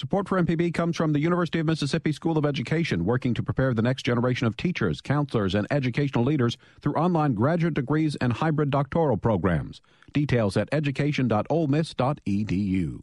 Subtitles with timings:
[0.00, 3.74] Support for MPB comes from the University of Mississippi School of Education, working to prepare
[3.74, 8.70] the next generation of teachers, counselors, and educational leaders through online graduate degrees and hybrid
[8.70, 9.82] doctoral programs.
[10.14, 13.02] Details at education.olemiss.edu.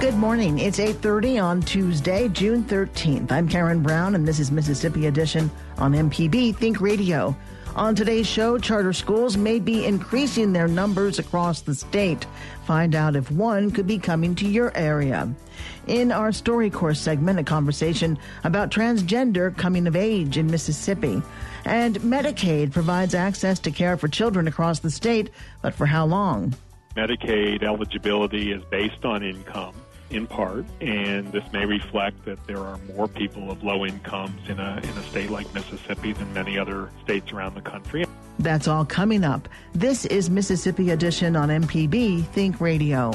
[0.00, 0.58] Good morning.
[0.58, 3.30] It's 8:30 on Tuesday, June 13th.
[3.30, 7.36] I'm Karen Brown and this is Mississippi Edition on MPB Think Radio.
[7.76, 12.24] On today's show, charter schools may be increasing their numbers across the state.
[12.64, 15.28] Find out if one could be coming to your area.
[15.86, 21.20] In our StoryCorps segment, a conversation about transgender coming of age in Mississippi.
[21.66, 25.28] And Medicaid provides access to care for children across the state,
[25.60, 26.54] but for how long?
[26.96, 29.74] Medicaid eligibility is based on income
[30.10, 34.58] in part, and this may reflect that there are more people of low incomes in
[34.58, 38.04] a, in a state like Mississippi than many other states around the country.
[38.38, 39.48] That's all coming up.
[39.72, 43.12] This is Mississippi Edition on MPB Think Radio.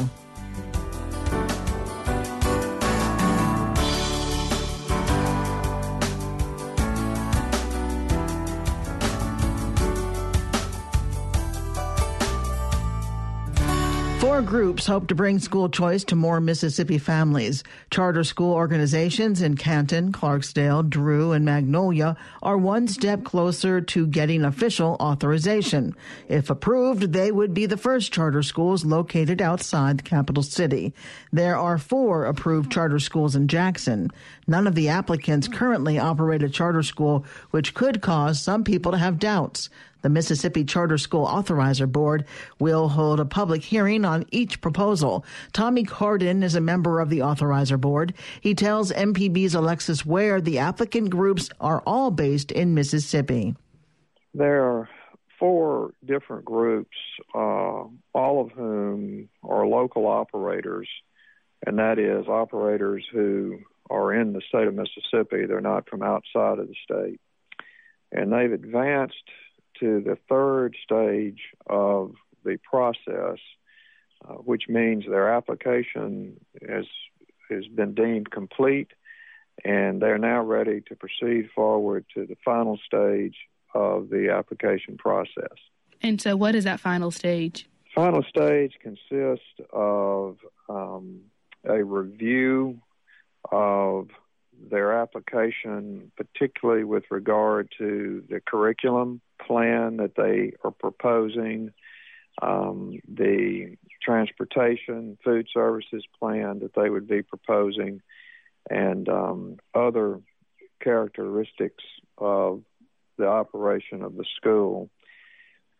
[14.51, 17.63] Groups hope to bring school choice to more Mississippi families.
[17.89, 24.43] Charter school organizations in Canton, Clarksdale, Drew, and Magnolia are one step closer to getting
[24.43, 25.95] official authorization.
[26.27, 30.93] If approved, they would be the first charter schools located outside the capital city.
[31.31, 34.11] There are four approved charter schools in Jackson.
[34.47, 38.97] None of the applicants currently operate a charter school, which could cause some people to
[38.97, 39.69] have doubts.
[40.01, 42.25] The Mississippi Charter School Authorizer Board
[42.59, 45.25] will hold a public hearing on each proposal.
[45.53, 48.13] Tommie Cardin is a member of the Authorizer Board.
[48.41, 53.55] He tells MPB's Alexis Ware the applicant groups are all based in Mississippi.
[54.33, 54.89] There are
[55.39, 56.97] four different groups,
[57.35, 60.87] uh, all of whom are local operators,
[61.65, 63.59] and that is operators who
[63.89, 65.45] are in the state of Mississippi.
[65.45, 67.19] They're not from outside of the state.
[68.11, 69.15] And they've advanced
[69.81, 72.13] to the third stage of
[72.45, 73.39] the process,
[74.27, 76.85] uh, which means their application has
[77.49, 78.87] has been deemed complete,
[79.65, 83.35] and they're now ready to proceed forward to the final stage
[83.73, 85.57] of the application process.
[86.01, 87.67] And so, what is that final stage?
[87.93, 90.37] Final stage consists of
[90.69, 91.21] um,
[91.65, 92.79] a review
[93.51, 94.07] of
[94.69, 101.71] their application, particularly with regard to the curriculum plan that they are proposing,
[102.41, 108.01] um, the transportation, food services plan that they would be proposing,
[108.69, 110.19] and um, other
[110.81, 111.83] characteristics
[112.17, 112.61] of
[113.17, 114.89] the operation of the school.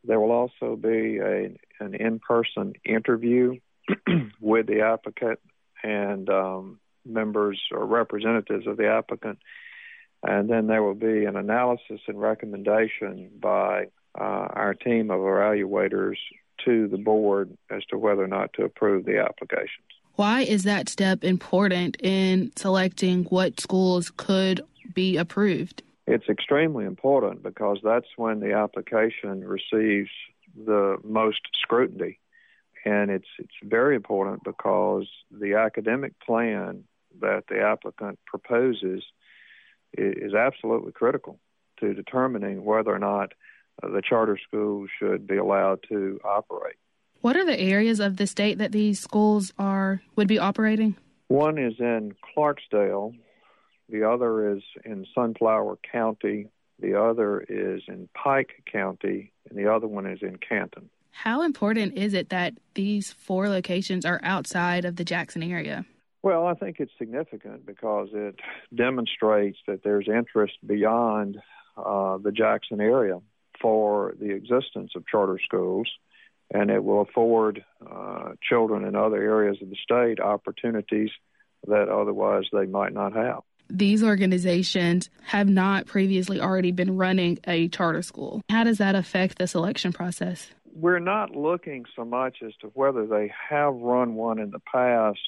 [0.04, 3.60] There will also be a, an in person interview
[4.40, 5.40] with the applicant
[5.84, 9.40] and um, members or representatives of the applicant
[10.24, 13.86] and then there will be an analysis and recommendation by
[14.20, 16.18] uh, our team of evaluators
[16.66, 19.86] to the board as to whether or not to approve the applications.
[20.16, 24.62] Why is that step important in selecting what schools could
[24.94, 25.82] be approved?
[26.06, 30.10] It's extremely important because that's when the application receives
[30.56, 32.20] the most scrutiny.
[32.84, 36.84] And it's it's very important because the academic plan
[37.22, 39.04] that the applicant proposes
[39.98, 41.40] is absolutely critical
[41.80, 43.34] to determining whether or not
[43.84, 46.76] uh, the charter schools should be allowed to operate.
[47.22, 50.96] What are the areas of the state that these schools are would be operating?
[51.28, 53.16] One is in Clarksdale,
[53.90, 56.48] the other is in Sunflower County,
[56.80, 60.90] the other is in Pike County, and the other one is in Canton.
[61.12, 65.86] How important is it that these four locations are outside of the Jackson area?
[66.24, 68.40] Well, I think it's significant because it
[68.74, 71.38] demonstrates that there's interest beyond
[71.76, 73.20] uh, the Jackson area
[73.60, 75.90] for the existence of charter schools,
[76.54, 81.10] and it will afford uh, children in other areas of the state opportunities
[81.68, 83.42] that otherwise they might not have.
[83.70, 88.42] These organizations have not previously already been running a charter school.
[88.50, 90.52] How does that affect the selection process?
[90.74, 95.20] We're not looking so much as to whether they have run one in the past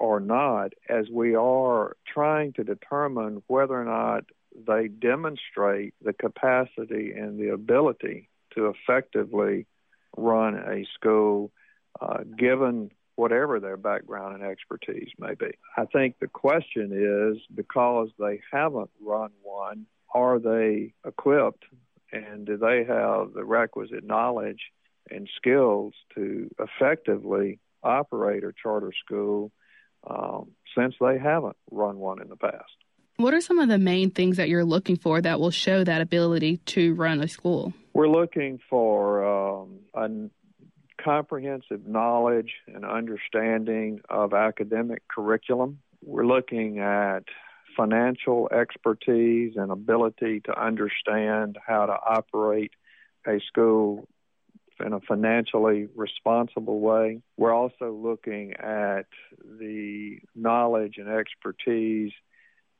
[0.00, 4.24] or not, as we are trying to determine whether or not
[4.66, 9.66] they demonstrate the capacity and the ability to effectively
[10.16, 11.52] run a school
[12.00, 15.50] uh, given whatever their background and expertise may be.
[15.76, 21.64] I think the question is because they haven't run one, are they equipped
[22.10, 24.60] and do they have the requisite knowledge
[25.10, 29.52] and skills to effectively operate a charter school
[30.08, 32.64] um, since they haven't run one in the past?
[33.16, 36.00] What are some of the main things that you're looking for that will show that
[36.00, 37.74] ability to run a school?
[37.92, 40.08] We're looking for um, a
[41.02, 45.80] comprehensive knowledge and understanding of academic curriculum.
[46.02, 47.24] We're looking at
[47.76, 52.72] financial expertise and ability to understand how to operate
[53.26, 54.08] a school
[55.00, 57.22] a financially responsible way.
[57.36, 59.06] We're also looking at
[59.44, 62.12] the knowledge and expertise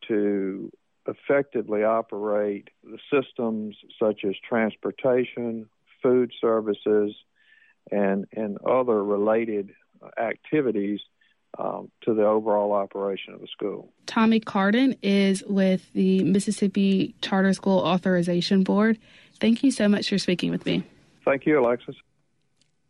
[0.08, 0.72] to
[1.06, 5.68] effectively operate the systems such as transportation,
[6.02, 7.14] food services,
[7.90, 9.70] and, and other related
[10.18, 11.00] activities
[11.58, 13.92] um, to the overall operation of the school.
[14.06, 18.98] Tommie Cardin is with the Mississippi Charter School Authorization Board.
[19.40, 20.84] Thank you so much for speaking with me.
[21.24, 21.96] Thank you, Alexis.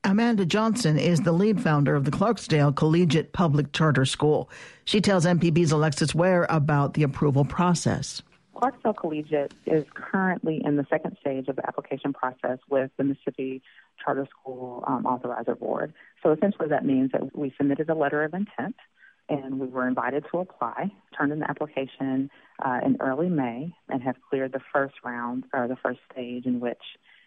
[0.02, 4.48] Amanda Johnson is the lead founder of the Clarksdale Collegiate Public Charter School.
[4.86, 8.22] She tells MPB's Alexis Ware about the approval process.
[8.56, 13.62] Clarksdale Collegiate is currently in the second stage of the application process with the Mississippi
[14.02, 15.92] Charter School um, Authorizer Board.
[16.22, 18.76] So essentially, that means that we submitted a letter of intent
[19.28, 22.30] and we were invited to apply, turned in the application
[22.64, 26.58] uh, in early May, and have cleared the first round or the first stage in
[26.58, 26.82] which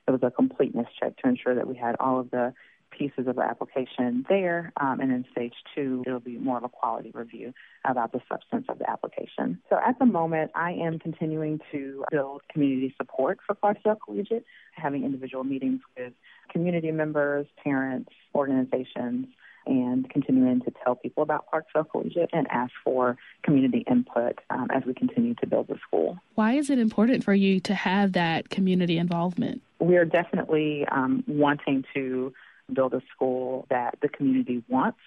[0.07, 2.53] it was a completeness check to ensure that we had all of the
[2.97, 4.71] pieces of the application there.
[4.79, 7.53] Um, and in stage two, it'll be more of a quality review
[7.85, 9.59] about the substance of the application.
[9.69, 14.45] So at the moment, I am continuing to build community support for Clarksdale Collegiate,
[14.75, 16.13] having individual meetings with
[16.51, 19.27] community members, parents, organizations,
[19.65, 24.83] and continuing to tell people about Clarksdale Collegiate and ask for community input um, as
[24.86, 26.19] we continue to build the school.
[26.36, 29.62] Why is it important for you to have that community involvement?
[29.80, 32.33] We are definitely um, wanting to
[32.71, 35.00] build a school that the community wants.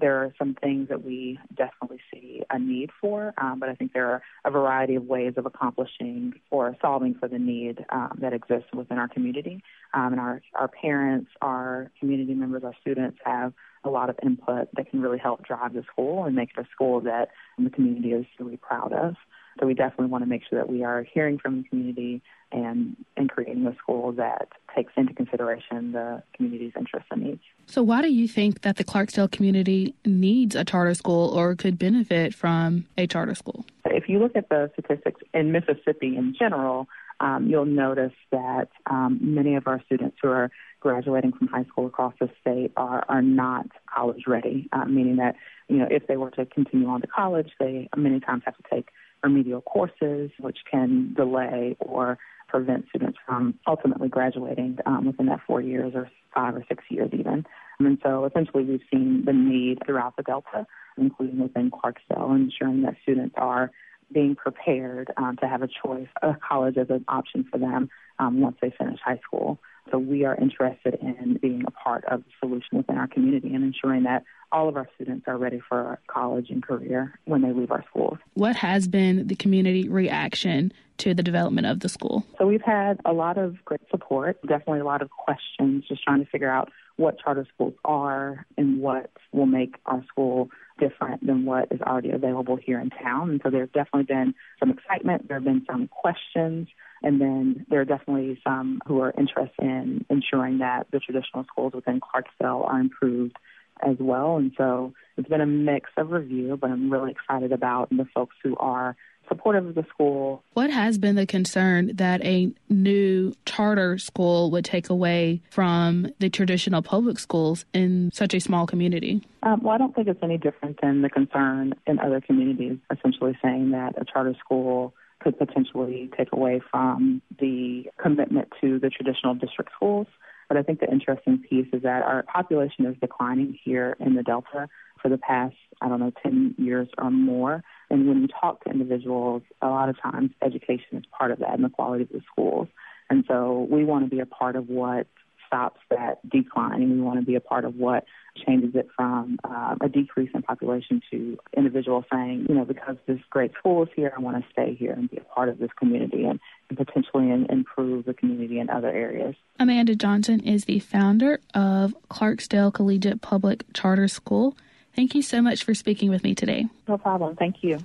[0.00, 3.92] There are some things that we definitely see a need for, um, but I think
[3.92, 8.32] there are a variety of ways of accomplishing or solving for the need um, that
[8.32, 9.62] exists within our community.
[9.92, 13.52] Um, and our, our parents, our community members, our students have
[13.84, 16.66] a lot of input that can really help drive the school and make it a
[16.72, 17.28] school that
[17.58, 19.14] the community is really proud of.
[19.60, 22.96] So we definitely want to make sure that we are hearing from the community and,
[23.16, 27.40] and creating a school that takes into consideration the community's interests and needs.
[27.66, 31.78] So why do you think that the Clarksdale community needs a charter school or could
[31.78, 33.64] benefit from a charter school?
[33.86, 36.88] If you look at the statistics in Mississippi in general,
[37.20, 41.86] um, you'll notice that um, many of our students who are graduating from high school
[41.86, 45.34] across the state are, are not college ready, uh, meaning that,
[45.68, 48.62] you know, if they were to continue on to college, they many times have to
[48.70, 48.88] take
[49.22, 52.18] remedial courses, which can delay or
[52.48, 57.10] prevent students from ultimately graduating um, within that four years or five or six years
[57.12, 57.44] even.
[57.80, 60.66] And so essentially we've seen the need throughout the Delta,
[60.96, 63.70] including within Clarksville, ensuring that students are
[64.14, 68.40] being prepared um, to have a choice, a college as an option for them um,
[68.40, 69.58] once they finish high school.
[69.90, 73.62] So we are interested in being a part of the solution within our community and
[73.62, 77.70] ensuring that all of our students are ready for college and career when they leave
[77.70, 78.18] our schools.
[78.34, 82.24] What has been the community reaction to the development of the school?
[82.38, 86.24] So we've had a lot of great support, definitely a lot of questions, just trying
[86.24, 91.44] to figure out what charter schools are and what will make our school different than
[91.44, 93.30] what is already available here in town.
[93.30, 95.28] And so there's definitely been some excitement.
[95.28, 96.68] There have been some questions.
[97.02, 101.74] And then there are definitely some who are interested in ensuring that the traditional schools
[101.74, 103.36] within Clarksville are improved
[103.82, 104.36] as well.
[104.36, 108.36] And so it's been a mix of review, but I'm really excited about the folks
[108.42, 108.96] who are
[109.28, 110.42] supportive of the school.
[110.54, 116.30] What has been the concern that a new charter school would take away from the
[116.30, 119.26] traditional public schools in such a small community?
[119.42, 123.36] Um, well, I don't think it's any different than the concern in other communities, essentially
[123.42, 129.34] saying that a charter school could potentially take away from the commitment to the traditional
[129.34, 130.06] district schools.
[130.48, 134.22] But I think the interesting piece is that our population is declining here in the
[134.22, 134.68] Delta
[135.00, 137.64] for the past, I don't know, 10 years or more.
[137.90, 141.54] And when you talk to individuals, a lot of times education is part of that
[141.54, 142.68] and the quality of the schools.
[143.10, 145.06] And so we want to be a part of what
[145.46, 146.82] stops that decline.
[146.82, 148.04] And we want to be a part of what
[148.46, 153.20] changes it from uh, a decrease in population to individuals saying, you know, because this
[153.30, 155.70] great school is here, I want to stay here and be a part of this
[155.78, 159.36] community and, and potentially in, improve the community in other areas.
[159.60, 164.56] Amanda Johnson is the founder of Clarksdale Collegiate Public Charter School.
[164.96, 166.66] Thank you so much for speaking with me today.
[166.86, 167.36] No problem.
[167.36, 167.78] Thank you.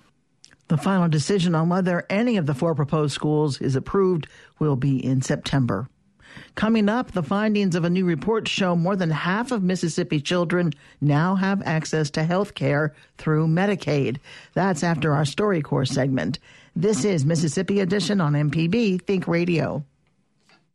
[0.67, 4.27] The final decision on whether any of the four proposed schools is approved
[4.59, 5.89] will be in September.
[6.53, 10.71] Coming up, the findings of a new report show more than half of Mississippi children
[11.01, 14.17] now have access to health care through Medicaid.
[14.53, 16.37] That's after our StoryCorps segment.
[16.75, 19.83] This is Mississippi Edition on MPB Think Radio.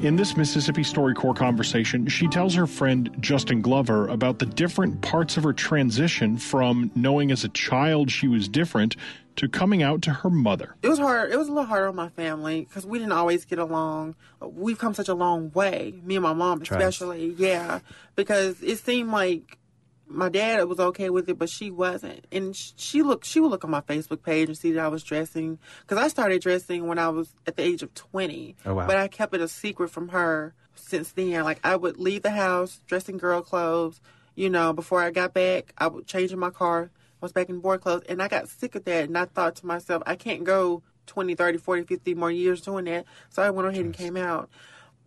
[0.00, 5.36] In this Mississippi StoryCorps conversation, she tells her friend Justin Glover about the different parts
[5.36, 8.94] of her transition from knowing as a child she was different
[9.34, 10.76] to coming out to her mother.
[10.82, 11.32] It was hard.
[11.32, 14.14] It was a little hard on my family because we didn't always get along.
[14.40, 17.30] We've come such a long way, me and my mom especially.
[17.30, 17.40] Trust.
[17.40, 17.80] Yeah,
[18.14, 19.58] because it seemed like
[20.08, 22.26] my dad was okay with it, but she wasn't.
[22.32, 25.02] And she looked, she would look on my Facebook page and see that I was
[25.02, 28.56] dressing because I started dressing when I was at the age of twenty.
[28.64, 28.86] Oh wow!
[28.86, 31.44] But I kept it a secret from her since then.
[31.44, 34.00] Like I would leave the house dressing girl clothes.
[34.34, 36.90] You know, before I got back, I would change in my car.
[36.92, 39.04] I was back in boy clothes, and I got sick of that.
[39.04, 42.84] And I thought to myself, I can't go 20, 30, 40, 50 more years doing
[42.84, 43.06] that.
[43.30, 44.48] So I went ahead and came out.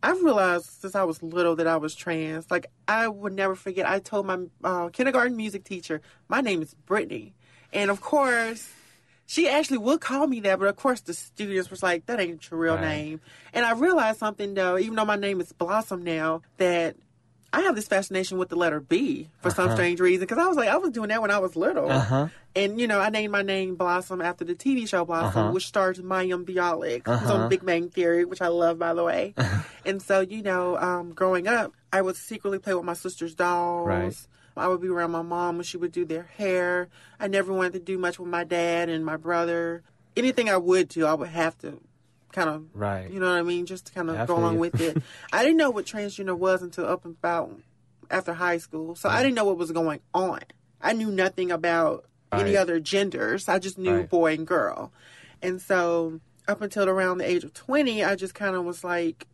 [0.04, 2.50] I've realized since I was little that I was trans.
[2.50, 3.88] Like I would never forget.
[3.88, 7.34] I told my uh, kindergarten music teacher, "My name is Brittany,"
[7.72, 8.68] and of course,
[9.28, 10.60] she actually would call me that.
[10.60, 12.82] But of course, the students was like, "That ain't your real right.
[12.82, 13.22] name."
[13.54, 16.96] And I realized something though, even though my name is Blossom now, that
[17.54, 19.56] I have this fascination with the letter B for uh-huh.
[19.56, 21.92] some strange reason because I was like, I was doing that when I was little.
[21.92, 22.30] Uh-huh.
[22.56, 25.52] And, you know, I named my name Blossom after the TV show Blossom, uh-huh.
[25.52, 27.48] which stars Mayim Bialik, who's on uh-huh.
[27.50, 29.34] Big Bang Theory, which I love, by the way.
[29.86, 33.88] and so, you know, um, growing up, I would secretly play with my sister's dolls.
[33.88, 34.28] Right.
[34.56, 36.90] I would be around my mom when she would do their hair.
[37.20, 39.84] I never wanted to do much with my dad and my brother.
[40.16, 41.80] Anything I would do, I would have to
[42.32, 43.10] kind of, right.
[43.10, 43.66] You know what I mean?
[43.66, 45.02] Just to kind of go along with it.
[45.34, 47.58] I didn't know what transgender was until up about
[48.10, 49.20] after high school, so right.
[49.20, 50.42] I didn't know what was going on.
[50.82, 52.42] I knew nothing about right.
[52.42, 53.48] any other genders.
[53.48, 54.92] I just knew boy and girl,
[55.42, 59.28] and so up until around the age of twenty, I just kind of was like,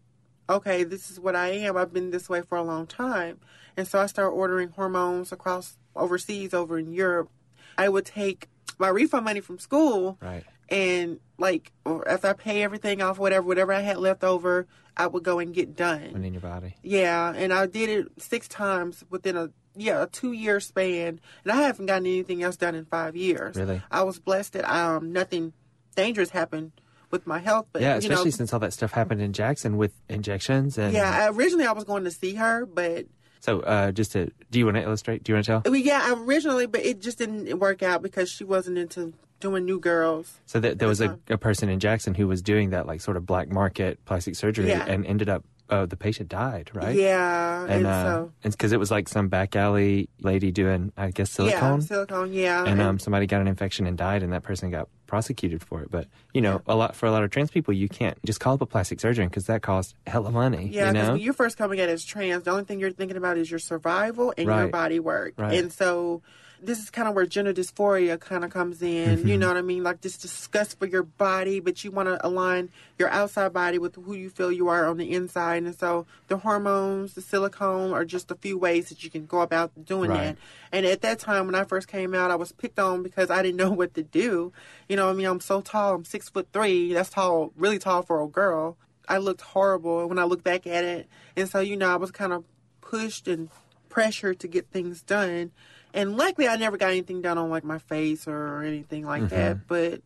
[0.50, 1.77] okay, this is what I am.
[1.77, 3.39] I've been this way for a long time,
[3.75, 7.30] and so I started ordering hormones across overseas, over in Europe.
[7.77, 8.50] I would take
[8.80, 13.74] my refund money from school, right and like after I pay everything off, whatever, whatever
[13.74, 16.03] I had left over, I would go and get done.
[16.03, 16.75] And in your body.
[16.81, 21.51] Yeah, and I did it six times within a yeah a two year span, and
[21.51, 23.55] I haven't gotten anything else done in five years.
[23.55, 25.53] Really, I was blessed that um nothing
[25.95, 26.71] dangerous happened
[27.12, 27.67] with my health.
[27.71, 30.93] But yeah, especially you know, since all that stuff happened in Jackson with injections and
[30.93, 31.29] yeah.
[31.31, 33.05] Originally, I was going to see her, but
[33.39, 35.24] so, uh, just to, do you want to illustrate?
[35.24, 35.62] Do you want to tell?
[35.63, 39.79] Well, yeah, originally, but it just didn't work out because she wasn't into doing new
[39.79, 40.39] girls.
[40.46, 43.17] So th- there was a, a, person in Jackson who was doing that like sort
[43.17, 44.86] of black market plastic surgery yeah.
[44.86, 46.96] and ended up uh, the patient died, right?
[46.96, 51.12] Yeah, and, and uh, so because it was like some back alley lady doing, I
[51.12, 51.82] guess, silicone.
[51.82, 52.34] Yeah, silicone.
[52.34, 55.82] Yeah, and, um, somebody got an infection and died, and that person got prosecuted for
[55.82, 55.91] it.
[55.91, 58.53] But you know, a lot for a lot of trans people, you can't just call
[58.53, 60.70] up a plastic surgeon because that costs hell of money.
[60.72, 61.12] Yeah, because you know?
[61.13, 63.60] when you're first coming at as trans, the only thing you're thinking about is your
[63.60, 64.60] survival and right.
[64.62, 65.53] your body work, right.
[65.58, 66.22] and so
[66.62, 69.20] this is kind of where gender dysphoria kind of comes in.
[69.20, 69.28] Mm-hmm.
[69.28, 69.84] You know what I mean?
[69.84, 73.96] Like this disgust for your body, but you want to align your outside body with
[73.96, 75.64] who you feel you are on the inside.
[75.64, 79.42] And so the hormones, the silicone are just a few ways that you can go
[79.42, 80.36] about doing right.
[80.36, 80.38] that.
[80.72, 83.42] And at that time, when I first came out, I was picked on because I
[83.42, 84.52] didn't know what to do.
[84.90, 85.96] You know, I mean, I'm so tall.
[85.96, 86.94] I'm six foot three.
[86.94, 88.78] That's tall, really tall for a girl.
[89.08, 91.08] I looked horrible when I look back at it.
[91.36, 92.44] And so, you know, I was kind of
[92.82, 93.50] pushed and
[93.90, 95.52] pressured to get things done.
[95.94, 99.36] And luckily, I never got anything done on like my face or anything like mm-hmm.
[99.36, 99.67] that.
[99.67, 100.01] But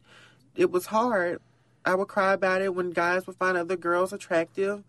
[0.55, 1.41] it was hard.
[1.85, 4.83] I would cry about it when guys would find other girls attractive.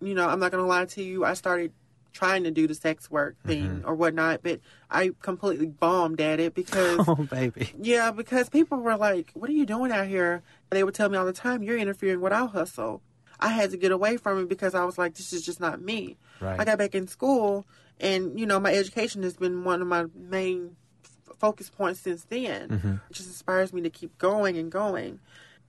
[0.00, 1.24] You know, I'm not gonna lie to you.
[1.24, 1.72] I started
[2.12, 3.88] trying to do the sex work thing mm-hmm.
[3.88, 7.72] or whatnot, but I completely bombed at it because Oh baby.
[7.78, 10.42] Yeah, because people were like, What are you doing out here?
[10.70, 13.02] They would tell me all the time, You're interfering with our hustle.
[13.40, 15.80] I had to get away from it because I was like, This is just not
[15.80, 16.16] me.
[16.40, 16.58] Right.
[16.58, 17.66] I got back in school
[18.00, 22.24] and, you know, my education has been one of my main f- focus points since
[22.24, 22.68] then.
[22.68, 22.92] Mm-hmm.
[22.92, 25.20] It just inspires me to keep going and going.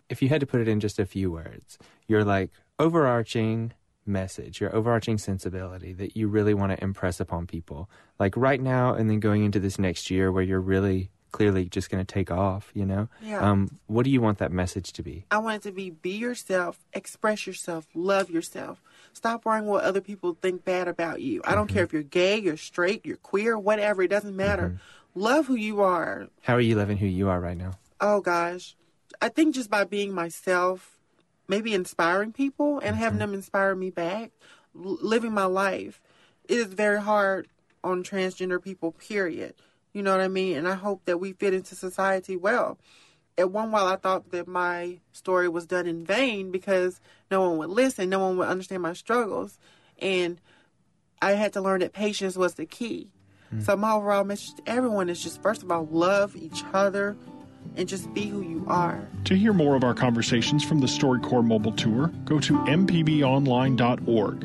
[0.09, 3.73] If you had to put it in just a few words, you're like overarching
[4.05, 7.89] message, your overarching sensibility that you really want to impress upon people.
[8.19, 11.89] Like right now and then going into this next year where you're really clearly just
[11.89, 13.09] going to take off, you know?
[13.21, 13.39] Yeah.
[13.39, 15.25] Um, what do you want that message to be?
[15.31, 18.81] I want it to be be yourself, express yourself, love yourself.
[19.13, 21.41] Stop worrying what other people think bad about you.
[21.43, 21.75] I don't mm-hmm.
[21.75, 24.69] care if you're gay, you're straight, you're queer, whatever, it doesn't matter.
[24.69, 25.19] Mm-hmm.
[25.19, 26.27] Love who you are.
[26.43, 27.71] How are you loving who you are right now?
[27.99, 28.75] Oh gosh.
[29.21, 30.99] I think just by being myself,
[31.47, 33.03] maybe inspiring people and mm-hmm.
[33.03, 34.31] having them inspire me back,
[34.75, 36.01] l- living my life.
[36.47, 37.47] It is very hard
[37.83, 39.55] on transgender people, period.
[39.97, 40.57] You know what I mean?
[40.57, 42.77] And I hope that we fit into society well.
[43.35, 47.01] At one while, I thought that my story was done in vain because
[47.31, 49.57] no one would listen, no one would understand my struggles.
[49.97, 50.39] And
[51.19, 53.09] I had to learn that patience was the key.
[53.47, 53.63] Mm-hmm.
[53.63, 57.17] So, my overall message to everyone is just first of all, love each other,
[57.75, 59.07] and just be who you are.
[59.23, 64.43] To hear more of our conversations from the StoryCorps mobile tour, go to mpbonline.org.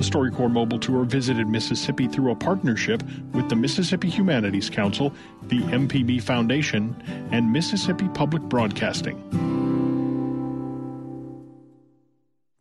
[0.00, 3.02] The StoryCorps mobile tour visited Mississippi through a partnership
[3.34, 6.96] with the Mississippi Humanities Council, the MPB Foundation,
[7.32, 9.59] and Mississippi Public Broadcasting.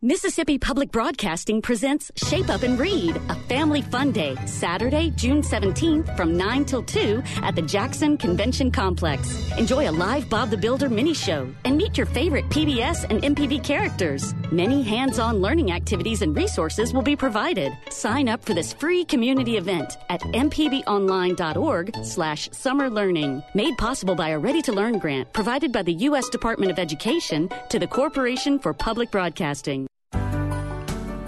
[0.02, 6.16] Mississippi Public Broadcasting presents Shape Up and Read, a family fun day, Saturday, June 17th
[6.16, 9.52] from 9 till 2 at the Jackson Convention Complex.
[9.58, 13.62] Enjoy a live Bob the Builder mini show and meet your favorite PBS and MPB
[13.62, 14.34] characters.
[14.54, 17.74] Many hands-on learning activities and resources will be provided.
[17.90, 23.44] Sign up for this free community event at mpbonline.org slash summer learning.
[23.54, 26.30] Made possible by a Ready to Learn grant provided by the U.S.
[26.30, 29.89] Department of Education to the Corporation for Public Broadcasting.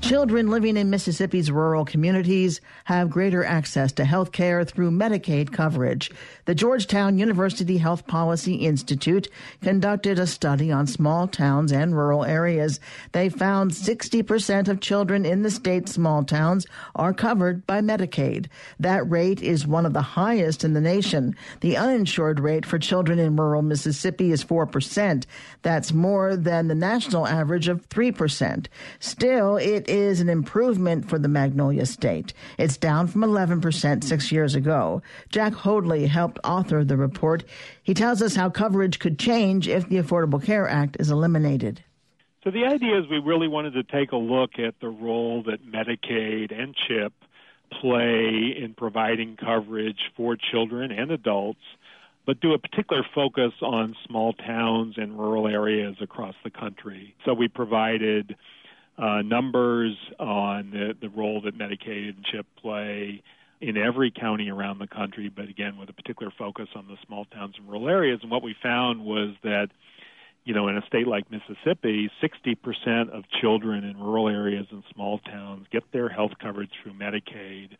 [0.00, 6.10] Children living in Mississippi's rural communities have greater access to health care through Medicaid coverage.
[6.44, 9.28] The Georgetown University Health Policy Institute
[9.62, 12.78] conducted a study on small towns and rural areas.
[13.12, 18.46] They found 60% of children in the state's small towns are covered by Medicaid.
[18.78, 21.34] That rate is one of the highest in the nation.
[21.62, 25.24] The uninsured rate for children in rural Mississippi is 4%.
[25.62, 28.66] That's more than the national average of 3%.
[29.00, 32.32] Still, it is an improvement for the Magnolia State.
[32.58, 35.02] It's down from 11% six years ago.
[35.28, 37.44] Jack Hoadley helped author the report.
[37.82, 41.82] He tells us how coverage could change if the Affordable Care Act is eliminated.
[42.44, 45.66] So the idea is we really wanted to take a look at the role that
[45.66, 47.12] Medicaid and CHIP
[47.80, 51.62] play in providing coverage for children and adults,
[52.24, 57.14] but do a particular focus on small towns and rural areas across the country.
[57.24, 58.36] So we provided
[58.98, 63.22] uh, numbers on the, the role that Medicaid and CHIP play
[63.60, 67.24] in every county around the country, but again with a particular focus on the small
[67.26, 68.20] towns and rural areas.
[68.22, 69.68] And what we found was that,
[70.44, 75.18] you know, in a state like Mississippi, 60% of children in rural areas and small
[75.18, 77.76] towns get their health coverage through Medicaid,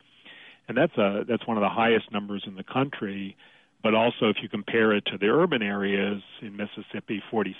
[0.68, 3.36] and that's a that's one of the highest numbers in the country.
[3.82, 7.54] But also, if you compare it to the urban areas in Mississippi, 46%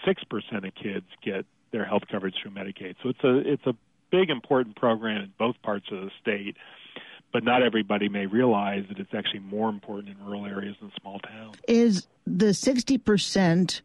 [0.67, 2.97] of kids get their health coverage through Medicaid.
[3.03, 3.75] So it's a it's a
[4.11, 6.57] big important program in both parts of the state.
[7.33, 11.19] But not everybody may realize that it's actually more important in rural areas than small
[11.19, 11.57] towns.
[11.69, 13.81] Is the 60%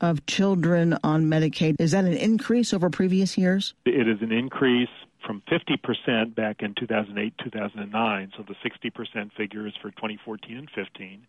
[0.00, 3.74] of children on Medicaid, is that an increase over previous years?
[3.84, 4.88] It is an increase
[5.26, 8.32] from 50% back in 2008 2009.
[8.36, 11.26] So the 60% figure is for 2014 and 15.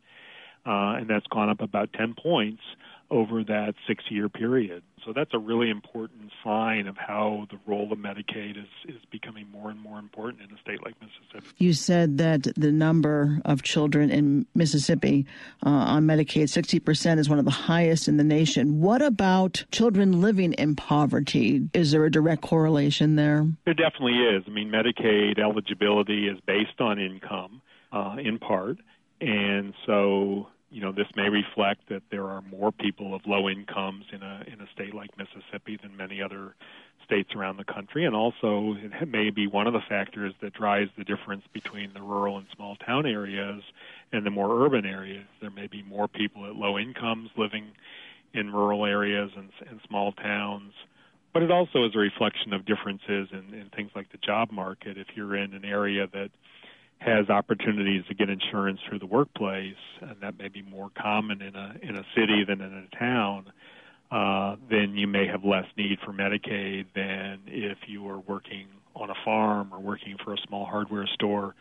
[0.66, 2.62] Uh, and that's gone up about 10 points
[3.10, 4.84] over that six year period.
[5.06, 9.48] So that's a really important sign of how the role of Medicaid is, is becoming
[9.50, 11.56] more and more important in a state like Mississippi.
[11.58, 15.26] You said that the number of children in Mississippi
[15.66, 18.82] uh, on Medicaid, 60%, is one of the highest in the nation.
[18.82, 21.70] What about children living in poverty?
[21.74, 23.48] Is there a direct correlation there?
[23.64, 24.44] There definitely is.
[24.46, 27.62] I mean, Medicaid eligibility is based on income
[27.94, 28.78] uh, in part.
[29.22, 34.06] And so you know, this may reflect that there are more people of low incomes
[34.14, 36.54] in a in a state like Mississippi than many other
[37.04, 40.92] states around the country, and also it may be one of the factors that drives
[40.96, 43.64] the difference between the rural and small town areas
[44.14, 45.26] and the more urban areas.
[45.42, 47.72] There may be more people at low incomes living
[48.36, 50.74] in rural areas and, and small towns.
[51.34, 54.96] But it also is a reflection of differences in, in things like the job market.
[55.00, 56.30] If you're in an area that
[57.00, 61.56] has opportunities to get insurance through the workplace, and that may be more common in
[61.56, 63.52] a in a city than in a town,
[64.12, 69.10] uh, then you may have less need for Medicaid than if you were working on
[69.10, 71.56] a farm or working for a small hardware store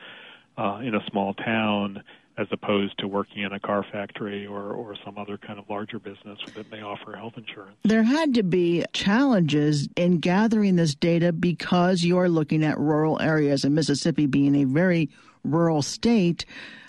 [0.57, 2.03] uh, in a small town
[2.39, 5.99] as opposed to working in a car factory or, or some other kind of larger
[5.99, 7.77] business that may offer health insurance.
[7.83, 13.65] There had to be challenges in gathering this data because you're looking at rural areas
[13.65, 15.09] and Mississippi being a very
[15.45, 16.45] rural state.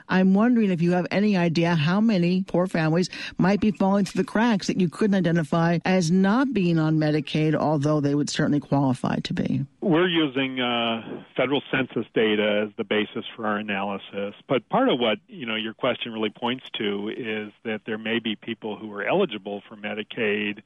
[0.09, 4.21] I'm wondering if you have any idea how many poor families might be falling through
[4.23, 8.59] the cracks that you couldn't identify as not being on Medicaid, although they would certainly
[8.59, 9.65] qualify to be.
[9.81, 14.99] We're using uh, federal census data as the basis for our analysis, but part of
[14.99, 18.91] what you know your question really points to is that there may be people who
[18.93, 20.61] are eligible for Medicaid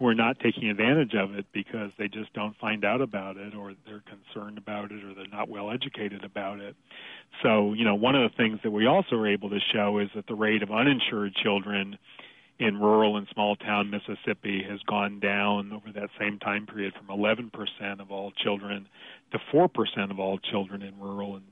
[0.00, 3.54] who are not taking advantage of it because they just don't find out about it
[3.54, 6.74] or they're concerned about it or they're not well educated about it.
[7.42, 10.08] So, you know, one of the things that we also are able to show is
[10.14, 11.98] that the rate of uninsured children
[12.58, 17.14] in rural and small town Mississippi has gone down over that same time period from
[17.14, 17.50] 11%
[18.00, 18.88] of all children
[19.32, 21.44] to 4% of all children in rural and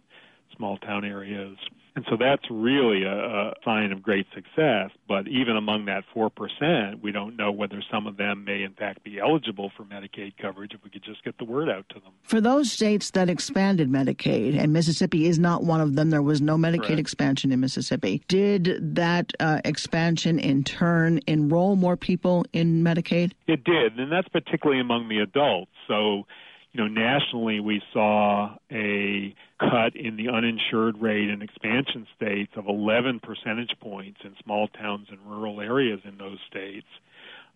[0.58, 1.56] small town areas.
[1.98, 4.90] And so that's really a, a sign of great success.
[5.08, 9.02] But even among that 4%, we don't know whether some of them may, in fact,
[9.02, 12.12] be eligible for Medicaid coverage if we could just get the word out to them.
[12.22, 16.40] For those states that expanded Medicaid, and Mississippi is not one of them, there was
[16.40, 18.22] no Medicaid expansion in Mississippi.
[18.28, 23.32] Did that uh, expansion in turn enroll more people in Medicaid?
[23.48, 25.72] It did, and that's particularly among the adults.
[25.88, 26.26] So
[26.72, 32.66] you know, nationally we saw a cut in the uninsured rate in expansion states of
[32.66, 36.86] 11 percentage points in small towns and rural areas in those states,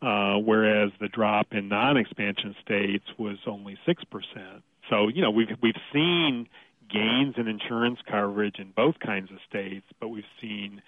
[0.00, 4.62] uh, whereas the drop in non-expansion states was only six percent.
[4.90, 6.48] So, you know, we've we've seen
[6.92, 10.82] gains in insurance coverage in both kinds of states, but we've seen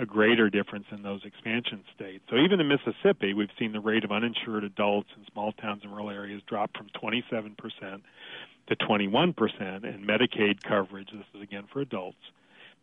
[0.00, 2.24] a greater difference in those expansion states.
[2.30, 5.92] So even in Mississippi, we've seen the rate of uninsured adults in small towns and
[5.92, 8.00] rural areas drop from 27%
[8.68, 12.16] to 21%, and Medicaid coverage, this is again for adults,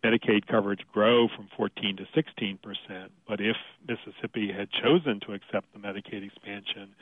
[0.03, 2.59] Medicaid coverage grow from 14 to 16%.
[3.27, 3.55] But if
[3.87, 6.93] Mississippi had chosen to accept the Medicaid expansion,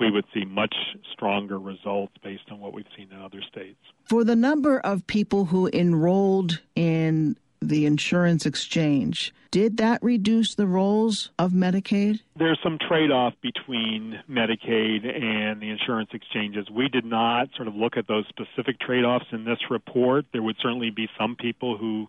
[0.00, 0.74] we would see much
[1.12, 3.78] stronger results based on what we've seen in other states.
[4.06, 7.36] For the number of people who enrolled in
[7.68, 9.32] the insurance exchange.
[9.50, 12.20] Did that reduce the rolls of Medicaid?
[12.36, 16.68] There's some trade off between Medicaid and the insurance exchanges.
[16.70, 20.26] We did not sort of look at those specific trade offs in this report.
[20.32, 22.08] There would certainly be some people who,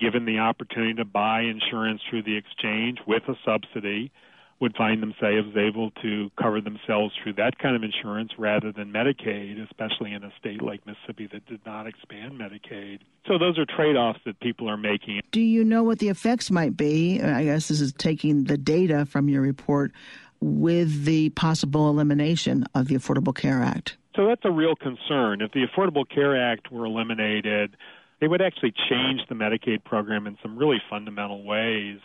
[0.00, 4.10] given the opportunity to buy insurance through the exchange with a subsidy,
[4.58, 9.62] would find themselves able to cover themselves through that kind of insurance rather than Medicaid,
[9.62, 13.00] especially in a state like Mississippi that did not expand Medicaid.
[13.26, 15.20] So those are trade offs that people are making.
[15.30, 17.20] Do you know what the effects might be?
[17.20, 19.92] I guess this is taking the data from your report
[20.40, 23.96] with the possible elimination of the Affordable Care Act.
[24.14, 25.42] So that's a real concern.
[25.42, 27.76] If the Affordable Care Act were eliminated,
[28.20, 31.98] it would actually change the Medicaid program in some really fundamental ways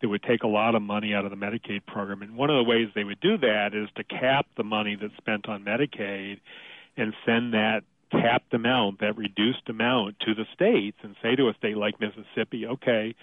[0.00, 2.22] that would take a lot of money out of the Medicaid program.
[2.22, 5.16] And one of the ways they would do that is to cap the money that's
[5.16, 6.40] spent on Medicaid
[6.96, 11.54] and send that capped amount, that reduced amount, to the states and say to a
[11.54, 13.14] state like Mississippi, okay,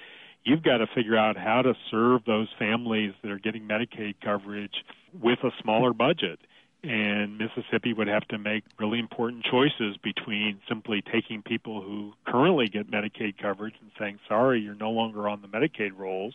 [0.43, 4.83] you've got to figure out how to serve those families that are getting Medicaid coverage
[5.21, 6.39] with a smaller budget.
[6.83, 12.67] And Mississippi would have to make really important choices between simply taking people who currently
[12.67, 16.33] get Medicaid coverage and saying, sorry, you're no longer on the Medicaid rolls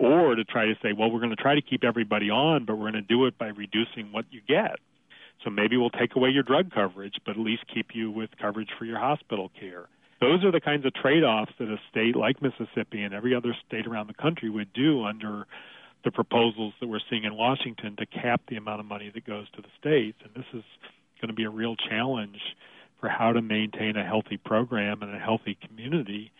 [0.00, 2.76] or to try to say, well, we're going to try to keep everybody on, but
[2.76, 4.80] we're going to do it by reducing what you get.
[5.44, 8.70] So maybe we'll take away your drug coverage, but at least keep you with coverage
[8.78, 9.88] for your hospital care.
[10.20, 13.54] Those are the kinds of trade offs that a state like Mississippi and every other
[13.66, 15.46] state around the country would do under
[16.02, 19.50] the proposals that we're seeing in Washington to cap the amount of money that goes
[19.50, 20.18] to the states.
[20.24, 20.64] And this is
[21.20, 22.40] going to be a real challenge
[23.00, 26.32] for how to maintain a healthy program and a healthy community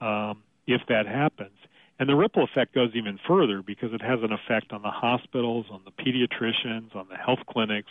[0.00, 1.56] um, if that happens.
[1.98, 5.66] And the ripple effect goes even further because it has an effect on the hospitals,
[5.70, 7.90] on the pediatricians, on the health clinics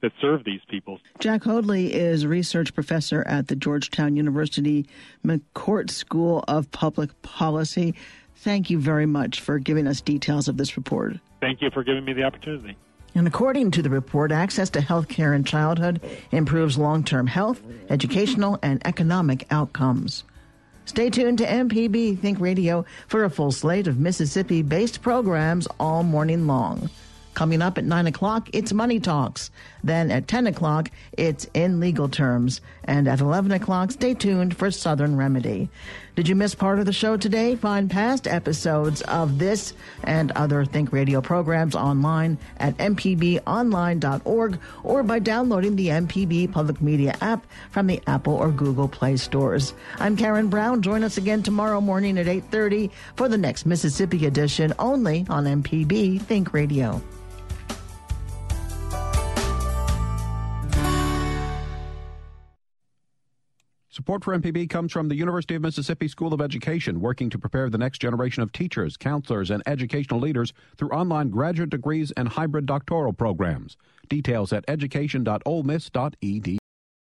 [0.00, 1.00] that serve these people.
[1.20, 4.86] Jack Hoadley is research professor at the Georgetown University
[5.24, 7.94] McCourt School of Public Policy.
[8.36, 11.16] Thank you very much for giving us details of this report.
[11.40, 12.76] Thank you for giving me the opportunity.
[13.14, 17.62] And according to the report, access to health care in childhood improves long term health,
[17.88, 20.24] educational, and economic outcomes.
[20.86, 26.04] Stay tuned to MPB Think Radio for a full slate of Mississippi based programs all
[26.04, 26.88] morning long.
[27.34, 29.50] Coming up at 9 o'clock, it's Money Talks.
[29.84, 32.62] Then at 10 o'clock, it's In Legal Terms.
[32.84, 35.68] And at 11 o'clock, stay tuned for Southern Remedy.
[36.16, 37.56] Did you miss part of the show today?
[37.56, 45.18] Find past episodes of this and other Think Radio programs online at mpbonline.org or by
[45.18, 49.74] downloading the MPB Public Media app from the Apple or Google Play stores.
[49.98, 50.80] I'm Karen Brown.
[50.80, 56.22] Join us again tomorrow morning at 8:30 for the next Mississippi edition only on MPB
[56.22, 57.02] Think Radio.
[63.96, 67.70] Support for MPB comes from the University of Mississippi School of Education, working to prepare
[67.70, 72.66] the next generation of teachers, counselors, and educational leaders through online graduate degrees and hybrid
[72.66, 73.78] doctoral programs.
[74.10, 76.58] Details at education.olemiss.edu.